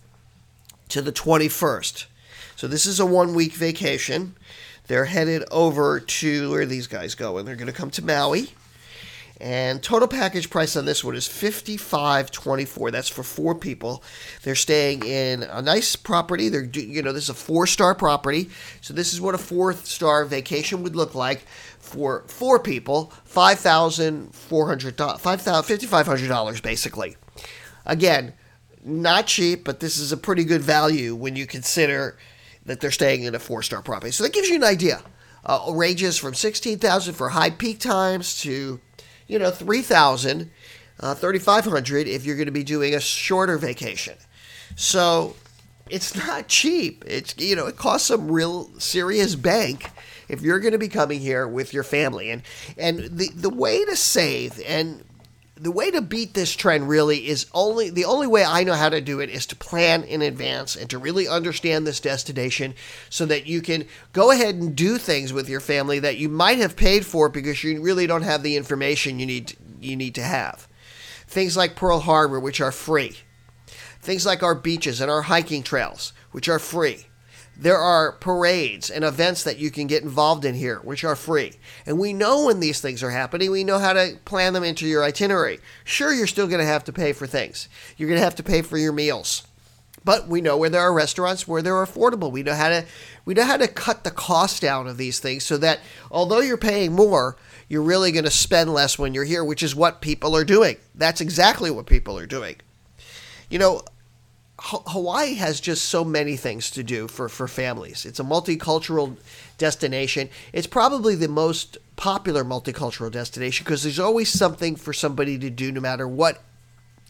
to 0.89 1.01
the 1.01 1.13
21st. 1.13 2.07
So 2.57 2.67
this 2.67 2.85
is 2.85 2.99
a 2.99 3.05
one 3.05 3.33
week 3.33 3.53
vacation. 3.53 4.35
They're 4.87 5.05
headed 5.05 5.45
over 5.51 6.01
to 6.01 6.51
where 6.51 6.65
these 6.65 6.87
guys 6.87 7.15
go, 7.15 7.37
and 7.37 7.47
they're 7.47 7.55
going 7.55 7.67
to 7.67 7.71
come 7.71 7.91
to 7.91 8.03
Maui. 8.03 8.49
And 9.41 9.81
total 9.81 10.09
package 10.09 10.49
price 10.49 10.75
on 10.75 10.83
this 10.83 11.01
one 11.01 11.15
is 11.15 11.25
fifty 11.25 11.77
five 11.77 12.29
twenty 12.29 12.65
four. 12.65 12.91
That's 12.91 13.07
for 13.07 13.23
four 13.23 13.55
people. 13.55 14.03
They're 14.43 14.53
staying 14.53 15.05
in 15.05 15.43
a 15.43 15.61
nice 15.61 15.95
property. 15.95 16.49
They're 16.49 16.65
you 16.65 17.01
know 17.01 17.13
this 17.13 17.23
is 17.23 17.29
a 17.29 17.33
four 17.33 17.65
star 17.65 17.95
property, 17.95 18.49
so 18.81 18.93
this 18.93 19.13
is 19.13 19.21
what 19.21 19.35
a 19.35 19.37
four 19.37 19.73
star 19.73 20.25
vacation 20.25 20.83
would 20.83 20.95
look 20.95 21.15
like 21.15 21.45
for 21.79 22.25
four 22.27 22.59
people. 22.59 23.13
Five 23.23 23.59
thousand 23.59 24.35
four 24.35 24.67
hundred 24.67 24.99
hundred 24.99 26.27
dollars 26.27 26.59
basically. 26.59 27.15
Again, 27.85 28.33
not 28.83 29.27
cheap, 29.27 29.63
but 29.63 29.79
this 29.79 29.97
is 29.97 30.11
a 30.11 30.17
pretty 30.17 30.43
good 30.43 30.61
value 30.61 31.15
when 31.15 31.37
you 31.37 31.47
consider 31.47 32.17
that 32.65 32.81
they're 32.81 32.91
staying 32.91 33.23
in 33.23 33.35
a 33.35 33.39
four 33.39 33.63
star 33.63 33.81
property. 33.81 34.11
So 34.11 34.25
that 34.25 34.33
gives 34.33 34.49
you 34.49 34.57
an 34.57 34.65
idea. 34.65 35.01
Uh, 35.45 35.71
ranges 35.73 36.17
from 36.17 36.33
sixteen 36.33 36.77
thousand 36.77 37.13
for 37.13 37.29
high 37.29 37.51
peak 37.51 37.79
times 37.79 38.41
to 38.41 38.81
you 39.29 39.39
know, 39.39 39.51
3000 39.51 40.51
uh, 40.99 41.15
3500 41.15 42.07
if 42.07 42.25
you're 42.25 42.35
going 42.35 42.47
to 42.47 42.51
be 42.51 42.63
doing 42.63 42.93
a 42.93 42.99
shorter 42.99 43.57
vacation. 43.57 44.17
So 44.75 45.35
it's 45.89 46.15
not 46.15 46.47
cheap. 46.49 47.05
It's, 47.07 47.35
you 47.37 47.55
know, 47.55 47.67
it 47.67 47.77
costs 47.77 48.07
some 48.07 48.29
real 48.29 48.69
serious 48.79 49.35
bank 49.35 49.91
if 50.27 50.41
you're 50.41 50.59
going 50.59 50.73
to 50.73 50.77
be 50.77 50.89
coming 50.89 51.19
here 51.21 51.47
with 51.47 51.73
your 51.73 51.83
family. 51.83 52.29
And, 52.29 52.43
and 52.77 52.99
the, 53.17 53.29
the 53.29 53.49
way 53.49 53.85
to 53.85 53.95
save 53.95 54.61
and 54.67 55.03
the 55.61 55.71
way 55.71 55.91
to 55.91 56.01
beat 56.01 56.33
this 56.33 56.55
trend 56.55 56.87
really 56.87 57.27
is 57.27 57.45
only 57.53 57.89
the 57.89 58.05
only 58.05 58.27
way 58.27 58.45
I 58.45 58.63
know 58.63 58.73
how 58.73 58.89
to 58.89 59.01
do 59.01 59.19
it 59.19 59.29
is 59.29 59.45
to 59.47 59.55
plan 59.55 60.03
in 60.03 60.21
advance 60.21 60.75
and 60.75 60.89
to 60.89 60.97
really 60.97 61.27
understand 61.27 61.85
this 61.85 61.99
destination 61.99 62.75
so 63.09 63.25
that 63.25 63.45
you 63.45 63.61
can 63.61 63.85
go 64.13 64.31
ahead 64.31 64.55
and 64.55 64.75
do 64.75 64.97
things 64.97 65.33
with 65.33 65.49
your 65.49 65.59
family 65.59 65.99
that 65.99 66.17
you 66.17 66.29
might 66.29 66.59
have 66.59 66.77
paid 66.77 67.05
for 67.05 67.27
because 67.27 67.63
you 67.63 67.81
really 67.81 68.07
don't 68.07 68.21
have 68.21 68.41
the 68.41 68.55
information 68.55 69.19
you 69.19 69.25
need 69.25 69.57
you 69.81 69.95
need 69.95 70.15
to 70.15 70.23
have. 70.23 70.67
Things 71.27 71.57
like 71.57 71.75
Pearl 71.75 71.99
Harbor 71.99 72.39
which 72.39 72.61
are 72.61 72.71
free. 72.71 73.17
Things 74.01 74.25
like 74.25 74.41
our 74.41 74.55
beaches 74.55 75.01
and 75.01 75.11
our 75.11 75.23
hiking 75.23 75.63
trails 75.63 76.13
which 76.31 76.47
are 76.47 76.59
free. 76.59 77.08
There 77.61 77.77
are 77.77 78.13
parades 78.13 78.89
and 78.89 79.03
events 79.03 79.43
that 79.43 79.57
you 79.57 79.69
can 79.69 79.87
get 79.87 80.01
involved 80.01 80.45
in 80.45 80.55
here, 80.55 80.77
which 80.77 81.03
are 81.03 81.17
free. 81.17 81.55
And 81.85 81.99
we 81.99 82.13
know 82.13 82.45
when 82.45 82.61
these 82.61 82.79
things 82.79 83.03
are 83.03 83.09
happening. 83.09 83.51
We 83.51 83.65
know 83.65 83.79
how 83.79 83.91
to 83.91 84.17
plan 84.23 84.53
them 84.53 84.63
into 84.63 84.87
your 84.87 85.03
itinerary. 85.03 85.59
Sure, 85.83 86.13
you're 86.13 86.25
still 86.25 86.47
going 86.47 86.61
to 86.61 86.65
have 86.65 86.85
to 86.85 86.93
pay 86.93 87.11
for 87.11 87.27
things. 87.27 87.67
You're 87.97 88.07
going 88.07 88.17
to 88.17 88.23
have 88.23 88.35
to 88.35 88.43
pay 88.43 88.61
for 88.61 88.77
your 88.77 88.93
meals. 88.93 89.45
But 90.05 90.29
we 90.29 90.39
know 90.39 90.55
where 90.55 90.69
there 90.69 90.79
are 90.79 90.93
restaurants 90.93 91.49
where 91.49 91.61
they're 91.61 91.85
affordable. 91.85 92.31
We 92.31 92.43
know 92.43 92.55
how 92.55 92.69
to 92.69 92.85
we 93.25 93.33
know 93.33 93.43
how 93.43 93.57
to 93.57 93.67
cut 93.67 94.05
the 94.05 94.11
cost 94.11 94.61
down 94.61 94.87
of 94.87 94.95
these 94.95 95.19
things 95.19 95.43
so 95.43 95.57
that 95.57 95.81
although 96.09 96.39
you're 96.39 96.55
paying 96.55 96.93
more, 96.93 97.35
you're 97.67 97.81
really 97.81 98.13
going 98.13 98.23
to 98.23 98.31
spend 98.31 98.73
less 98.73 98.97
when 98.97 99.13
you're 99.13 99.25
here, 99.25 99.43
which 99.43 99.63
is 99.63 99.75
what 99.75 99.99
people 99.99 100.33
are 100.33 100.45
doing. 100.45 100.77
That's 100.95 101.19
exactly 101.19 101.69
what 101.69 101.87
people 101.87 102.17
are 102.17 102.25
doing. 102.25 102.55
You 103.49 103.59
know, 103.59 103.83
Hawaii 104.61 105.35
has 105.35 105.59
just 105.59 105.85
so 105.85 106.03
many 106.03 106.35
things 106.35 106.69
to 106.71 106.83
do 106.83 107.07
for, 107.07 107.29
for 107.29 107.47
families. 107.47 108.05
It's 108.05 108.19
a 108.19 108.23
multicultural 108.23 109.17
destination. 109.57 110.29
It's 110.53 110.67
probably 110.67 111.15
the 111.15 111.27
most 111.27 111.77
popular 111.95 112.43
multicultural 112.43 113.11
destination 113.11 113.63
because 113.63 113.83
there's 113.83 113.99
always 113.99 114.29
something 114.29 114.75
for 114.75 114.93
somebody 114.93 115.37
to 115.39 115.49
do 115.49 115.71
no 115.71 115.81
matter 115.81 116.07
what 116.07 116.41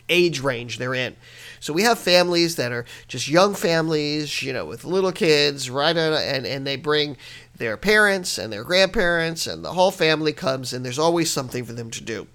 age 0.10 0.42
range 0.42 0.78
they're 0.78 0.96
in. 0.96 1.16
So 1.60 1.74
we 1.74 1.84
have 1.84 2.00
families 2.00 2.56
that 2.56 2.72
are 2.72 2.86
just 3.08 3.28
young 3.28 3.54
families, 3.54 4.42
you 4.42 4.54
know, 4.54 4.66
with 4.66 4.84
little 4.84 5.12
kids, 5.12 5.70
right? 5.70 5.96
And, 5.96 6.46
and 6.46 6.66
they 6.66 6.76
bring 6.76 7.18
their 7.58 7.78
parents 7.78 8.38
and 8.38 8.52
their 8.52 8.64
grandparents, 8.64 9.46
and 9.46 9.64
the 9.64 9.74
whole 9.74 9.92
family 9.92 10.34
comes, 10.34 10.74
and 10.74 10.84
there's 10.84 11.00
always 11.00 11.30
something 11.30 11.66
for 11.66 11.74
them 11.74 11.92
to 11.92 12.04
do. 12.04 12.28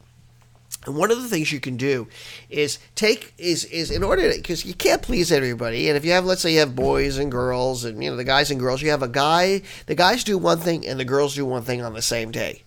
And 0.86 0.96
one 0.96 1.10
of 1.10 1.22
the 1.22 1.28
things 1.28 1.52
you 1.52 1.60
can 1.60 1.76
do 1.76 2.08
is 2.50 2.78
take 2.94 3.34
is 3.38 3.64
is 3.66 3.90
in 3.90 4.02
order 4.02 4.30
because 4.34 4.64
you 4.64 4.74
can't 4.74 5.02
please 5.02 5.32
everybody. 5.32 5.88
And 5.88 5.96
if 5.96 6.04
you 6.04 6.12
have 6.12 6.24
let's 6.24 6.42
say 6.42 6.52
you 6.52 6.60
have 6.60 6.76
boys 6.76 7.18
and 7.18 7.30
girls 7.30 7.84
and 7.84 8.02
you 8.02 8.10
know 8.10 8.16
the 8.16 8.24
guys 8.24 8.50
and 8.50 8.60
girls, 8.60 8.82
you 8.82 8.90
have 8.90 9.02
a 9.02 9.08
guy 9.08 9.62
the 9.86 9.94
guys 9.94 10.24
do 10.24 10.38
one 10.38 10.58
thing 10.58 10.86
and 10.86 10.98
the 10.98 11.04
girls 11.04 11.34
do 11.34 11.44
one 11.44 11.62
thing 11.62 11.82
on 11.82 11.94
the 11.94 12.02
same 12.02 12.30
day. 12.30 12.62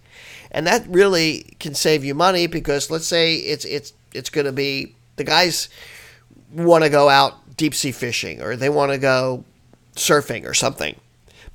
And 0.52 0.66
that 0.66 0.88
really 0.88 1.56
can 1.60 1.76
save 1.76 2.04
you 2.04 2.16
money 2.16 2.48
because 2.48 2.90
let's 2.90 3.08
say 3.08 3.36
it's 3.36 3.66
it's 3.66 3.94
it's 4.14 4.30
going 4.30 4.46
to 4.46 4.52
be 4.52 4.96
the 5.18 5.24
guys 5.24 5.70
want 6.54 6.84
to 6.84 6.90
go 6.90 7.10
out 7.10 7.58
deep 7.58 7.76
sea 7.76 7.92
fishing 7.92 8.42
or 8.42 8.56
they 8.56 8.70
want 8.70 8.92
to 8.92 8.98
go 8.98 9.44
surfing 9.96 10.46
or 10.46 10.54
something 10.54 10.96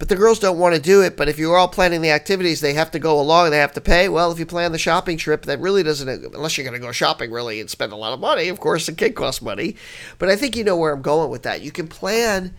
but 0.03 0.09
the 0.09 0.17
girls 0.17 0.41
don't 0.41 0.59
want 0.59 0.75
to 0.75 0.81
do 0.81 1.01
it. 1.01 1.17
But 1.17 1.29
if 1.29 1.39
you're 1.39 1.57
all 1.57 1.69
planning 1.69 2.01
the 2.01 2.11
activities, 2.11 2.61
they 2.61 2.75
have 2.75 2.91
to 2.91 2.99
go 2.99 3.21
along. 3.21 3.51
They 3.51 3.59
have 3.59 3.75
to 3.75 3.81
pay. 3.81 4.09
Well, 4.09 4.33
if 4.33 4.39
you 4.41 4.45
plan 4.45 4.73
the 4.73 4.77
shopping 4.77 5.17
trip, 5.17 5.43
that 5.43 5.61
really 5.61 5.85
doesn't, 5.85 6.09
unless 6.35 6.59
you're 6.59 6.65
going 6.65 6.75
to 6.75 6.85
go 6.85 6.91
shopping 6.91 7.31
really 7.31 7.61
and 7.61 7.71
spend 7.71 7.93
a 7.93 7.97
lot 7.97 8.13
of 8.13 8.19
money. 8.19 8.49
Of 8.49 8.59
course, 8.59 8.89
it 8.89 8.99
can 8.99 9.13
cost 9.13 9.43
money. 9.43 9.77
But 10.19 10.29
I 10.29 10.35
think 10.35 10.57
you 10.57 10.65
know 10.65 10.77
where 10.77 10.93
I'm 10.93 11.03
going 11.03 11.31
with 11.31 11.45
that. 11.45 11.63
You 11.63 11.71
can 11.71 11.87
plan 11.87 12.53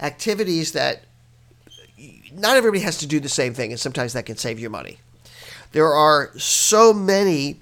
activities 0.00 0.72
that 0.72 1.04
not 2.32 2.56
everybody 2.56 2.82
has 2.82 2.98
to 2.98 3.06
do 3.06 3.20
the 3.20 3.28
same 3.28 3.54
thing, 3.54 3.70
and 3.70 3.78
sometimes 3.78 4.12
that 4.14 4.26
can 4.26 4.36
save 4.36 4.58
you 4.58 4.68
money. 4.68 4.98
There 5.70 5.94
are 5.94 6.32
so 6.36 6.92
many 6.92 7.60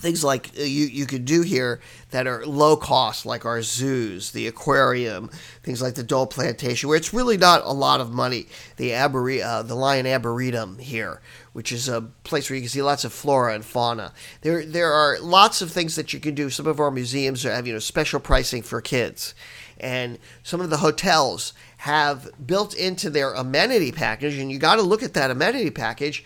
things 0.00 0.24
like 0.24 0.50
uh, 0.58 0.62
you, 0.62 0.86
you 0.86 1.06
could 1.06 1.24
do 1.24 1.42
here 1.42 1.80
that 2.10 2.26
are 2.26 2.44
low 2.44 2.76
cost, 2.76 3.26
like 3.26 3.44
our 3.44 3.62
zoos, 3.62 4.32
the 4.32 4.46
aquarium, 4.46 5.30
things 5.62 5.82
like 5.82 5.94
the 5.94 6.02
Dole 6.02 6.26
Plantation, 6.26 6.88
where 6.88 6.96
it's 6.96 7.12
really 7.12 7.36
not 7.36 7.62
a 7.64 7.72
lot 7.72 8.00
of 8.00 8.12
money. 8.12 8.46
The 8.76 8.90
Abori- 8.90 9.44
uh, 9.44 9.62
the 9.62 9.74
Lyon 9.74 10.06
Arboretum 10.06 10.78
here, 10.78 11.20
which 11.52 11.70
is 11.70 11.88
a 11.88 12.00
place 12.24 12.48
where 12.48 12.56
you 12.56 12.62
can 12.62 12.70
see 12.70 12.82
lots 12.82 13.04
of 13.04 13.12
flora 13.12 13.54
and 13.54 13.64
fauna. 13.64 14.12
There 14.40 14.64
there 14.64 14.92
are 14.92 15.18
lots 15.20 15.60
of 15.62 15.70
things 15.70 15.96
that 15.96 16.12
you 16.12 16.20
can 16.20 16.34
do. 16.34 16.50
Some 16.50 16.66
of 16.66 16.80
our 16.80 16.90
museums 16.90 17.42
have 17.42 17.66
you 17.66 17.74
know 17.74 17.78
special 17.78 18.20
pricing 18.20 18.62
for 18.62 18.80
kids, 18.80 19.34
and 19.78 20.18
some 20.42 20.60
of 20.60 20.70
the 20.70 20.78
hotels 20.78 21.52
have 21.78 22.28
built 22.44 22.74
into 22.74 23.10
their 23.10 23.32
amenity 23.34 23.92
package, 23.92 24.38
and 24.38 24.50
you 24.50 24.58
got 24.58 24.76
to 24.76 24.82
look 24.82 25.02
at 25.02 25.14
that 25.14 25.30
amenity 25.30 25.70
package 25.70 26.24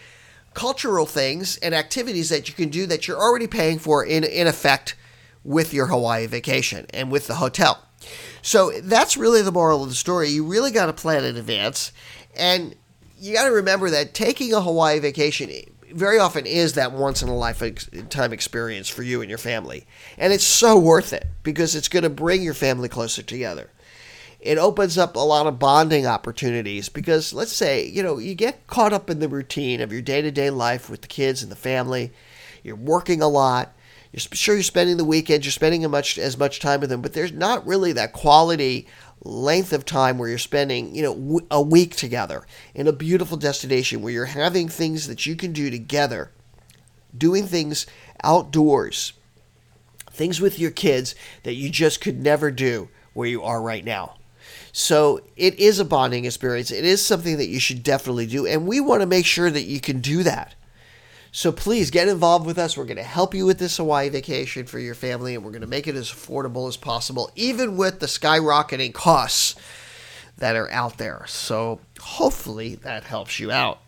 cultural 0.55 1.07
things 1.07 1.57
and 1.59 1.75
activities 1.75 2.29
that 2.31 2.49
you 2.49 2.55
can 2.55 2.69
do 2.69 2.87
that 2.87 3.07
you're 3.07 3.21
already 3.21 3.47
paying 3.47 3.79
for 3.79 4.05
in, 4.05 4.25
in 4.25 4.47
effect 4.47 4.95
with 5.43 5.75
your 5.75 5.87
Hawaii 5.89 6.27
vacation 6.27 6.87
and 6.91 7.11
with 7.13 7.27
the 7.27 7.35
hotel. 7.35 7.85
So 8.43 8.73
that's 8.83 9.17
really 9.17 9.43
the 9.43 9.53
moral 9.53 9.83
of 9.83 9.89
the 9.89 9.95
story. 9.95 10.29
You 10.29 10.45
really 10.45 10.71
got 10.71 10.87
to 10.87 10.93
plan 10.93 11.25
in 11.25 11.37
advance. 11.37 11.93
And 12.37 12.75
you 13.19 13.35
got 13.35 13.45
to 13.45 13.53
remember 13.53 13.91
that 13.91 14.15
taking 14.15 14.53
a 14.53 14.61
Hawaii 14.61 14.99
vacation 14.99 15.51
very 15.93 16.19
often 16.19 16.45
is 16.47 16.75
that 16.75 16.93
once 16.93 17.23
in 17.23 17.29
a 17.29 17.37
lifetime 17.37 18.33
experience 18.33 18.89
for 18.89 19.03
you 19.03 19.21
and 19.21 19.29
your 19.29 19.39
family. 19.39 19.87
And 20.19 20.33
it's 20.33 20.45
so 20.45 20.79
worth 20.79 21.13
it 21.13 21.27
because 21.43 21.75
it's 21.75 21.89
going 21.89 22.03
to 22.03 22.11
bring 22.11 22.43
your 22.43 22.55
family 22.55 22.89
closer 22.89 23.23
together 23.23 23.71
it 24.45 24.59
opens 24.59 24.99
up 24.99 25.17
a 25.17 25.21
lot 25.21 25.47
of 25.47 25.59
bonding 25.59 26.07
opportunities 26.07 26.91
because 26.91 27.33
let's 27.33 27.53
say 27.53 27.87
you 27.87 28.03
know 28.03 28.19
you 28.19 28.35
get 28.35 28.67
caught 28.67 28.93
up 28.93 29.09
in 29.09 29.19
the 29.19 29.29
routine 29.29 29.81
of 29.81 29.91
your 29.91 30.03
day-to-day 30.03 30.51
life 30.51 30.91
with 30.91 31.01
the 31.01 31.09
kids 31.09 31.43
and 31.43 31.51
the 31.51 31.57
family. 31.57 32.13
You're 32.63 32.77
working 32.77 33.21
a 33.23 33.29
lot. 33.29 33.75
You're 34.13 34.21
sure 34.33 34.55
you're 34.55 34.63
spending 34.63 34.99
the 34.99 35.05
weekend 35.05 35.45
you're 35.45 35.51
spending 35.51 35.91
much 35.91 36.19
as 36.19 36.39
much 36.39 36.61
time 36.61 36.81
with 36.81 36.91
them 36.91 37.03
but 37.03 37.15
there's 37.15 37.33
not 37.33 37.67
really 37.67 37.93
that 37.95 38.13
quality 38.13 38.87
length 39.23 39.73
of 39.73 39.85
time 39.85 40.19
where 40.19 40.29
you're 40.29 40.39
spending 40.39 40.95
you 40.95 41.03
know 41.03 41.41
a 41.51 41.61
week 41.61 41.97
together 41.97 42.47
in 42.75 42.87
a 42.87 42.93
beautiful 42.93 43.37
destination 43.37 44.03
where 44.03 44.13
you're 44.13 44.27
having 44.27 44.69
things 44.69 45.09
that 45.09 45.27
you 45.27 45.35
can 45.35 45.53
do 45.53 45.69
together 45.69 46.31
doing 47.17 47.45
things 47.45 47.87
outdoors 48.23 49.15
things 50.13 50.41
with 50.41 50.61
your 50.61 50.71
kids 50.71 51.17
that 51.43 51.55
you 51.55 51.69
just 51.69 52.01
could 52.01 52.21
never 52.21 52.53
do 52.53 52.89
where 53.15 53.29
you 53.29 53.43
are 53.43 53.61
right 53.61 53.85
now 53.85 54.15
So 54.77 55.21
it 55.37 55.61
is 55.61 55.79
a 55.79 55.85
bonding 55.85 56.25
experience. 56.25 56.73
It 56.73 56.85
is 56.85 57.01
something 57.01 57.37
that 57.37 57.47
you 57.47 57.61
should 57.61 57.85
definitely 57.85 58.27
do. 58.27 58.45
And 58.45 58.67
we 58.67 58.81
want 58.81 59.03
to 59.03 59.07
make 59.07 59.25
sure 59.25 59.49
that 59.49 59.63
you 59.63 59.81
can 59.81 60.01
do 60.01 60.25
that. 60.25 60.57
So 61.31 61.53
please 61.53 61.93
get 61.93 62.09
involved 62.09 62.45
with 62.45 62.59
us. 62.59 62.77
We're 62.77 62.85
going 62.85 62.97
to 62.97 63.05
help 63.05 63.37
you 63.37 63.47
with 63.47 63.61
this 63.61 63.77
Hawaii 63.77 64.09
vacation 64.09 64.67
for 64.67 64.81
your 64.81 64.97
family, 64.97 65.37
and 65.37 65.45
we're 65.45 65.53
going 65.53 65.61
to 65.61 65.69
make 65.69 65.87
it 65.87 65.95
as 65.95 66.11
affordable 66.11 66.67
as 66.67 66.77
possible, 66.77 67.31
even 67.37 67.77
with 67.77 68.01
the 68.01 68.07
skyrocketing 68.07 68.93
costs 68.93 69.55
that 70.39 70.57
are 70.57 70.71
out 70.73 70.99
there. 70.99 71.25
So 71.29 71.79
hopefully 72.01 72.75
that 72.75 73.05
helps 73.05 73.39
you 73.39 73.53
out. 73.53 73.79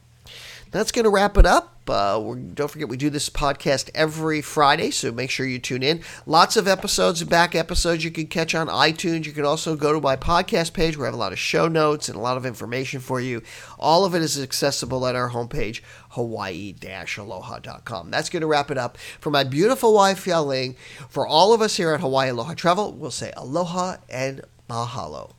That's 0.70 0.92
going 0.92 1.04
to 1.04 1.10
wrap 1.10 1.36
it 1.36 1.46
up. 1.46 1.75
Uh, 1.88 2.34
don't 2.54 2.70
forget, 2.70 2.88
we 2.88 2.96
do 2.96 3.10
this 3.10 3.30
podcast 3.30 3.90
every 3.94 4.42
Friday, 4.42 4.90
so 4.90 5.12
make 5.12 5.30
sure 5.30 5.46
you 5.46 5.58
tune 5.58 5.82
in. 5.82 6.02
Lots 6.26 6.56
of 6.56 6.66
episodes 6.66 7.20
and 7.20 7.30
back 7.30 7.54
episodes 7.54 8.04
you 8.04 8.10
can 8.10 8.26
catch 8.26 8.54
on 8.54 8.68
iTunes. 8.68 9.26
You 9.26 9.32
can 9.32 9.44
also 9.44 9.76
go 9.76 9.92
to 9.92 10.00
my 10.00 10.16
podcast 10.16 10.72
page 10.72 10.96
where 10.96 11.06
I 11.06 11.08
have 11.08 11.14
a 11.14 11.18
lot 11.18 11.32
of 11.32 11.38
show 11.38 11.68
notes 11.68 12.08
and 12.08 12.16
a 12.16 12.20
lot 12.20 12.36
of 12.36 12.44
information 12.44 13.00
for 13.00 13.20
you. 13.20 13.42
All 13.78 14.04
of 14.04 14.14
it 14.14 14.22
is 14.22 14.40
accessible 14.40 15.06
at 15.06 15.14
our 15.14 15.30
homepage, 15.30 15.80
hawaii-aloha.com. 16.10 18.10
That's 18.10 18.30
going 18.30 18.40
to 18.40 18.46
wrap 18.46 18.70
it 18.70 18.78
up. 18.78 18.98
For 19.20 19.30
my 19.30 19.44
beautiful 19.44 19.94
wife, 19.94 20.24
Yaling, 20.24 20.76
for 21.08 21.26
all 21.26 21.52
of 21.52 21.60
us 21.60 21.76
here 21.76 21.92
at 21.92 22.00
Hawaii 22.00 22.30
Aloha 22.30 22.54
Travel, 22.54 22.92
we'll 22.92 23.10
say 23.10 23.32
aloha 23.36 23.96
and 24.08 24.42
mahalo. 24.68 25.36